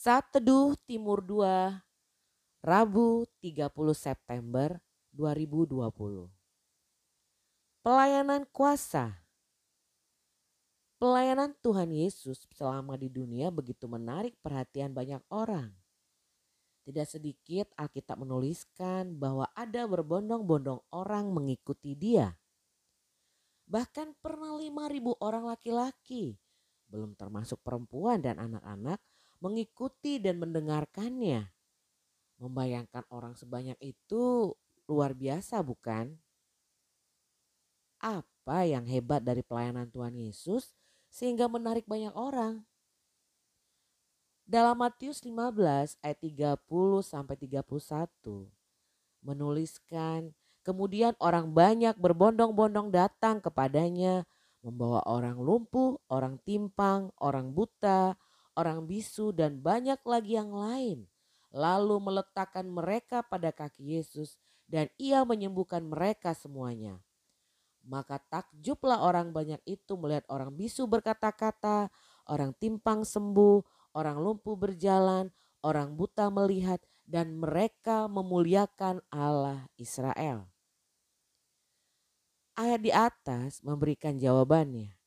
Saat 0.00 0.32
Teduh 0.32 0.72
Timur 0.88 1.20
2, 1.20 1.76
Rabu 2.64 3.28
30 3.44 3.68
September 3.92 4.80
2020. 5.12 5.76
Pelayanan 7.84 8.48
kuasa. 8.48 9.20
Pelayanan 10.96 11.52
Tuhan 11.60 11.92
Yesus 11.92 12.48
selama 12.48 12.96
di 12.96 13.12
dunia 13.12 13.52
begitu 13.52 13.84
menarik 13.92 14.32
perhatian 14.40 14.96
banyak 14.96 15.20
orang. 15.28 15.68
Tidak 16.88 17.04
sedikit 17.04 17.68
Alkitab 17.76 18.24
menuliskan 18.24 19.20
bahwa 19.20 19.52
ada 19.52 19.84
berbondong-bondong 19.84 20.80
orang 20.96 21.28
mengikuti 21.28 21.92
dia. 21.92 22.40
Bahkan 23.68 24.16
pernah 24.16 24.56
5000 24.56 25.20
orang 25.20 25.44
laki-laki, 25.44 26.40
belum 26.88 27.12
termasuk 27.20 27.60
perempuan 27.60 28.24
dan 28.24 28.40
anak-anak 28.40 28.96
mengikuti 29.40 30.20
dan 30.20 30.38
mendengarkannya. 30.38 31.48
Membayangkan 32.40 33.04
orang 33.12 33.36
sebanyak 33.36 33.76
itu 33.80 34.54
luar 34.88 35.12
biasa 35.12 35.60
bukan? 35.60 36.16
Apa 38.00 38.64
yang 38.64 38.88
hebat 38.88 39.20
dari 39.20 39.44
pelayanan 39.44 39.92
Tuhan 39.92 40.16
Yesus 40.16 40.72
sehingga 41.12 41.48
menarik 41.52 41.84
banyak 41.84 42.16
orang? 42.16 42.64
Dalam 44.48 44.80
Matius 44.80 45.20
15 45.22 46.00
ayat 46.00 46.18
30 46.18 46.56
sampai 47.04 47.36
31 47.38 47.60
menuliskan 49.20 50.32
kemudian 50.64 51.12
orang 51.20 51.52
banyak 51.52 51.94
berbondong-bondong 52.00 52.90
datang 52.90 53.38
kepadanya 53.38 54.24
membawa 54.60 55.00
orang 55.08 55.40
lumpuh, 55.40 55.96
orang 56.12 56.36
timpang, 56.44 57.08
orang 57.20 57.52
buta, 57.52 58.16
orang 58.54 58.86
bisu 58.86 59.34
dan 59.34 59.58
banyak 59.60 59.98
lagi 60.06 60.38
yang 60.38 60.50
lain. 60.54 61.06
Lalu 61.50 61.98
meletakkan 61.98 62.66
mereka 62.70 63.26
pada 63.26 63.50
kaki 63.50 63.98
Yesus 63.98 64.38
dan 64.70 64.86
ia 64.98 65.26
menyembuhkan 65.26 65.82
mereka 65.82 66.30
semuanya. 66.30 67.02
Maka 67.82 68.22
takjublah 68.30 69.02
orang 69.02 69.34
banyak 69.34 69.58
itu 69.66 69.98
melihat 69.98 70.22
orang 70.30 70.54
bisu 70.54 70.86
berkata-kata, 70.86 71.90
orang 72.28 72.54
timpang 72.60 73.02
sembuh, 73.02 73.64
orang 73.96 74.20
lumpuh 74.20 74.54
berjalan, 74.54 75.32
orang 75.64 75.96
buta 75.98 76.30
melihat 76.30 76.78
dan 77.08 77.34
mereka 77.34 78.06
memuliakan 78.06 79.02
Allah 79.10 79.66
Israel. 79.74 80.46
Ayat 82.54 82.80
di 82.84 82.92
atas 82.92 83.64
memberikan 83.64 84.20
jawabannya. 84.20 84.99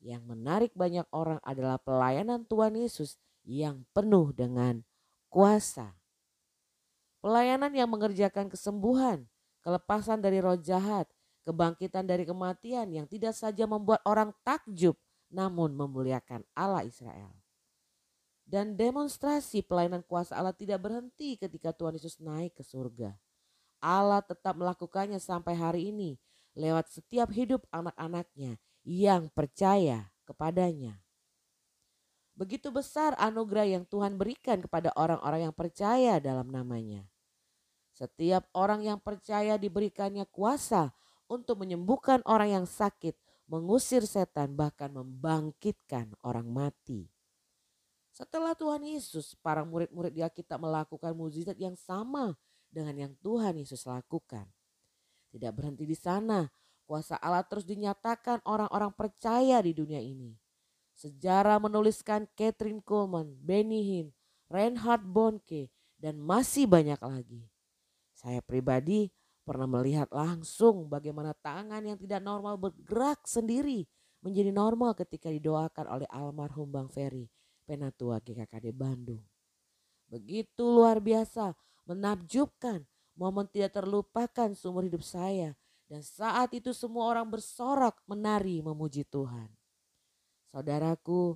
Yang 0.00 0.22
menarik 0.24 0.72
banyak 0.72 1.04
orang 1.12 1.36
adalah 1.44 1.76
pelayanan 1.76 2.48
Tuhan 2.48 2.72
Yesus 2.72 3.20
yang 3.44 3.84
penuh 3.92 4.32
dengan 4.32 4.80
kuasa. 5.28 5.92
Pelayanan 7.20 7.68
yang 7.76 7.92
mengerjakan 7.92 8.48
kesembuhan, 8.48 9.28
kelepasan 9.60 10.24
dari 10.24 10.40
roh 10.40 10.56
jahat, 10.56 11.04
kebangkitan 11.44 12.08
dari 12.08 12.24
kematian 12.24 12.88
yang 12.88 13.04
tidak 13.04 13.36
saja 13.36 13.68
membuat 13.68 14.00
orang 14.08 14.32
takjub 14.40 14.96
namun 15.28 15.76
memuliakan 15.76 16.48
Allah 16.56 16.82
Israel. 16.88 17.30
Dan 18.48 18.74
demonstrasi 18.74 19.62
pelayanan 19.62 20.02
kuasa 20.02 20.34
Allah 20.34 20.56
tidak 20.56 20.82
berhenti 20.82 21.38
ketika 21.38 21.70
Tuhan 21.70 22.00
Yesus 22.00 22.18
naik 22.18 22.58
ke 22.58 22.64
surga. 22.66 23.14
Allah 23.78 24.24
tetap 24.24 24.58
melakukannya 24.58 25.22
sampai 25.22 25.54
hari 25.54 25.94
ini 25.94 26.18
lewat 26.58 26.90
setiap 26.90 27.30
hidup 27.30 27.62
anak-anaknya 27.70 28.58
yang 28.84 29.28
percaya 29.32 30.08
kepadanya. 30.24 31.00
Begitu 32.38 32.72
besar 32.72 33.12
anugerah 33.20 33.68
yang 33.68 33.84
Tuhan 33.84 34.16
berikan 34.16 34.64
kepada 34.64 34.94
orang-orang 34.96 35.50
yang 35.50 35.54
percaya 35.54 36.16
dalam 36.22 36.48
namanya. 36.48 37.04
Setiap 37.92 38.48
orang 38.56 38.80
yang 38.80 38.96
percaya 38.96 39.60
diberikannya 39.60 40.24
kuasa 40.32 40.88
untuk 41.28 41.60
menyembuhkan 41.60 42.24
orang 42.24 42.62
yang 42.62 42.66
sakit, 42.66 43.12
mengusir 43.44 44.08
setan, 44.08 44.56
bahkan 44.56 44.88
membangkitkan 44.88 46.16
orang 46.24 46.48
mati. 46.48 47.12
Setelah 48.10 48.56
Tuhan 48.56 48.82
Yesus, 48.88 49.36
para 49.38 49.62
murid-murid 49.62 50.16
di 50.16 50.24
Alkitab 50.24 50.58
melakukan 50.58 51.12
mukjizat 51.12 51.60
yang 51.60 51.76
sama 51.76 52.34
dengan 52.72 52.96
yang 52.96 53.12
Tuhan 53.20 53.60
Yesus 53.60 53.84
lakukan. 53.84 54.48
Tidak 55.30 55.52
berhenti 55.54 55.86
di 55.86 55.94
sana, 55.94 56.48
Kuasa 56.90 57.14
Allah 57.22 57.46
terus 57.46 57.62
dinyatakan 57.62 58.42
orang-orang 58.42 58.90
percaya 58.90 59.62
di 59.62 59.70
dunia 59.70 60.02
ini. 60.02 60.34
Sejarah 60.98 61.62
menuliskan 61.62 62.26
Catherine 62.34 62.82
Coleman, 62.82 63.30
Benny 63.38 63.78
Hinn, 63.86 64.08
Reinhard 64.50 65.06
Bonke, 65.06 65.70
dan 66.02 66.18
masih 66.18 66.66
banyak 66.66 66.98
lagi. 66.98 67.46
Saya 68.10 68.42
pribadi 68.42 69.06
pernah 69.46 69.70
melihat 69.70 70.10
langsung 70.10 70.90
bagaimana 70.90 71.30
tangan 71.30 71.78
yang 71.78 71.94
tidak 71.94 72.26
normal 72.26 72.58
bergerak 72.58 73.22
sendiri 73.22 73.86
menjadi 74.18 74.50
normal 74.50 74.98
ketika 74.98 75.30
didoakan 75.30 75.86
oleh 75.86 76.10
almarhum 76.10 76.74
Bang 76.74 76.90
Ferry, 76.90 77.30
penatua 77.70 78.18
GKKD 78.18 78.74
Bandung. 78.74 79.22
Begitu 80.10 80.66
luar 80.66 80.98
biasa, 80.98 81.54
menakjubkan, 81.86 82.82
momen 83.14 83.46
tidak 83.46 83.78
terlupakan 83.78 84.50
seumur 84.58 84.82
hidup 84.82 85.06
saya 85.06 85.54
dan 85.90 86.06
saat 86.06 86.54
itu 86.54 86.70
semua 86.70 87.10
orang 87.10 87.26
bersorak 87.26 87.98
menari 88.06 88.62
memuji 88.62 89.02
Tuhan. 89.02 89.50
Saudaraku, 90.54 91.34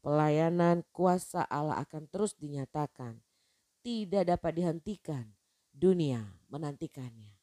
pelayanan 0.00 0.80
kuasa 0.88 1.44
Allah 1.44 1.76
akan 1.84 2.08
terus 2.08 2.32
dinyatakan. 2.32 3.20
Tidak 3.84 4.24
dapat 4.24 4.56
dihentikan. 4.56 5.28
Dunia 5.68 6.24
menantikannya. 6.48 7.36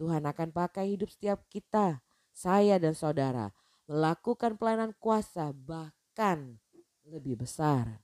Tuhan 0.00 0.24
akan 0.24 0.48
pakai 0.48 0.96
hidup 0.96 1.12
setiap 1.12 1.44
kita, 1.52 2.00
saya 2.32 2.80
dan 2.80 2.96
saudara, 2.96 3.52
melakukan 3.84 4.56
pelayanan 4.56 4.96
kuasa 4.96 5.52
bahkan 5.52 6.56
lebih 7.04 7.36
besar. 7.36 8.00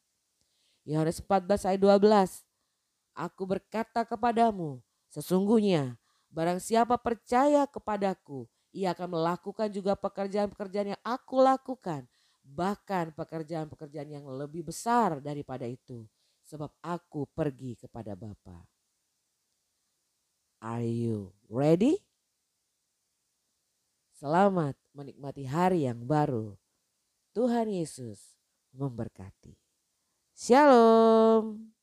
Yohanes 0.84 1.25
14 1.25 1.72
ayat 1.72 1.81
12. 1.81 2.45
Aku 3.16 3.49
berkata 3.49 4.05
kepadamu, 4.05 4.84
sesungguhnya 5.09 5.97
Barang 6.37 6.61
siapa 6.61 7.01
percaya 7.01 7.65
kepadaku, 7.65 8.45
ia 8.69 8.93
akan 8.93 9.17
melakukan 9.17 9.73
juga 9.73 9.97
pekerjaan-pekerjaan 9.97 10.93
yang 10.93 11.01
aku 11.01 11.41
lakukan. 11.41 12.05
Bahkan 12.45 13.17
pekerjaan-pekerjaan 13.17 14.21
yang 14.21 14.29
lebih 14.29 14.69
besar 14.69 15.25
daripada 15.25 15.65
itu. 15.65 16.05
Sebab 16.45 16.69
aku 16.85 17.25
pergi 17.33 17.81
kepada 17.81 18.13
Bapa. 18.13 18.69
Are 20.61 20.85
you 20.85 21.33
ready? 21.49 22.05
Selamat 24.21 24.77
menikmati 24.93 25.49
hari 25.49 25.89
yang 25.89 26.05
baru. 26.05 26.53
Tuhan 27.33 27.73
Yesus 27.73 28.37
memberkati. 28.77 29.57
Shalom. 30.37 31.76